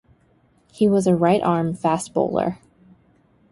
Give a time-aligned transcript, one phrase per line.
[0.71, 2.57] He was a right-arm fast bowler.